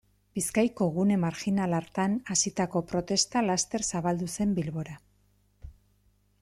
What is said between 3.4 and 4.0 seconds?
laster